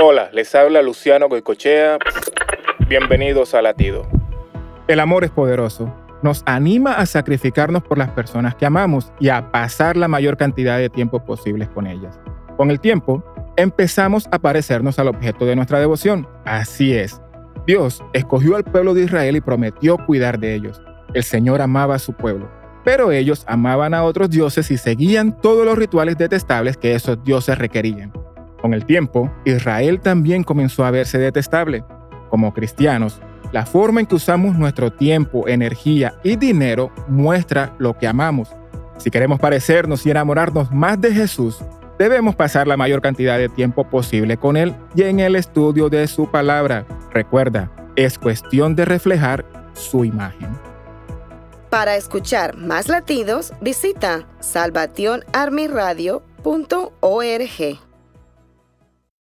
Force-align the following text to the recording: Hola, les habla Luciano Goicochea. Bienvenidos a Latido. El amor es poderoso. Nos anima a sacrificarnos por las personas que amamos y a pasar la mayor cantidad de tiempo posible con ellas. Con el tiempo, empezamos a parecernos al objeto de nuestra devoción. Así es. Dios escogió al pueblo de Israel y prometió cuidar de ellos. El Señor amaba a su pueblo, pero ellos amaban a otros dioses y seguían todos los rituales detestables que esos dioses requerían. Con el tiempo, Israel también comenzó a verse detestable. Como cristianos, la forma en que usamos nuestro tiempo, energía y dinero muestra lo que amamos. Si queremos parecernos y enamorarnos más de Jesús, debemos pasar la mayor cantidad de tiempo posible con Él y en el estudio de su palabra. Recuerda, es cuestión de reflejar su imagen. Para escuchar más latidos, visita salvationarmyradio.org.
Hola, 0.00 0.30
les 0.32 0.54
habla 0.54 0.80
Luciano 0.80 1.28
Goicochea. 1.28 1.98
Bienvenidos 2.88 3.52
a 3.56 3.62
Latido. 3.62 4.06
El 4.86 5.00
amor 5.00 5.24
es 5.24 5.32
poderoso. 5.32 5.92
Nos 6.22 6.44
anima 6.46 6.92
a 6.92 7.04
sacrificarnos 7.04 7.82
por 7.82 7.98
las 7.98 8.08
personas 8.10 8.54
que 8.54 8.64
amamos 8.64 9.12
y 9.18 9.28
a 9.28 9.50
pasar 9.50 9.96
la 9.96 10.06
mayor 10.06 10.36
cantidad 10.36 10.78
de 10.78 10.88
tiempo 10.88 11.24
posible 11.24 11.68
con 11.74 11.88
ellas. 11.88 12.20
Con 12.56 12.70
el 12.70 12.78
tiempo, 12.78 13.24
empezamos 13.56 14.28
a 14.30 14.38
parecernos 14.38 15.00
al 15.00 15.08
objeto 15.08 15.44
de 15.46 15.56
nuestra 15.56 15.80
devoción. 15.80 16.28
Así 16.44 16.94
es. 16.94 17.20
Dios 17.66 18.00
escogió 18.12 18.54
al 18.54 18.62
pueblo 18.62 18.94
de 18.94 19.02
Israel 19.02 19.34
y 19.34 19.40
prometió 19.40 19.96
cuidar 20.06 20.38
de 20.38 20.54
ellos. 20.54 20.80
El 21.12 21.24
Señor 21.24 21.60
amaba 21.60 21.96
a 21.96 21.98
su 21.98 22.12
pueblo, 22.12 22.48
pero 22.84 23.10
ellos 23.10 23.42
amaban 23.48 23.94
a 23.94 24.04
otros 24.04 24.30
dioses 24.30 24.70
y 24.70 24.76
seguían 24.76 25.36
todos 25.40 25.64
los 25.66 25.76
rituales 25.76 26.16
detestables 26.16 26.76
que 26.76 26.94
esos 26.94 27.20
dioses 27.24 27.58
requerían. 27.58 28.12
Con 28.60 28.74
el 28.74 28.84
tiempo, 28.86 29.30
Israel 29.44 30.00
también 30.00 30.42
comenzó 30.42 30.84
a 30.84 30.90
verse 30.90 31.18
detestable. 31.18 31.84
Como 32.28 32.52
cristianos, 32.52 33.20
la 33.52 33.64
forma 33.66 34.00
en 34.00 34.06
que 34.06 34.16
usamos 34.16 34.56
nuestro 34.58 34.92
tiempo, 34.92 35.46
energía 35.48 36.14
y 36.24 36.36
dinero 36.36 36.90
muestra 37.06 37.72
lo 37.78 37.96
que 37.96 38.06
amamos. 38.08 38.48
Si 38.98 39.10
queremos 39.10 39.38
parecernos 39.38 40.04
y 40.06 40.10
enamorarnos 40.10 40.72
más 40.72 41.00
de 41.00 41.12
Jesús, 41.14 41.58
debemos 41.98 42.34
pasar 42.34 42.66
la 42.66 42.76
mayor 42.76 43.00
cantidad 43.00 43.38
de 43.38 43.48
tiempo 43.48 43.84
posible 43.88 44.36
con 44.36 44.56
Él 44.56 44.74
y 44.96 45.04
en 45.04 45.20
el 45.20 45.36
estudio 45.36 45.88
de 45.88 46.06
su 46.08 46.28
palabra. 46.28 46.84
Recuerda, 47.12 47.70
es 47.94 48.18
cuestión 48.18 48.74
de 48.74 48.84
reflejar 48.84 49.44
su 49.72 50.04
imagen. 50.04 50.48
Para 51.70 51.94
escuchar 51.94 52.56
más 52.56 52.88
latidos, 52.88 53.52
visita 53.60 54.26
salvationarmyradio.org. 54.40 55.68